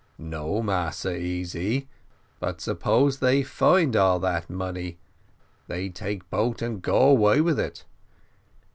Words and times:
"No, 0.17 0.63
Massa 0.63 1.15
Easy, 1.15 1.87
but 2.39 2.59
suppose 2.59 3.19
they 3.19 3.43
find 3.43 3.95
all 3.95 4.17
that 4.17 4.49
money, 4.49 4.97
they 5.67 5.89
take 5.89 6.27
boat 6.31 6.63
and 6.63 6.81
go 6.81 6.97
away 7.09 7.39
with 7.39 7.59
it. 7.59 7.85